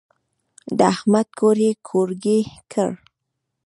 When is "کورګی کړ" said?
1.87-2.91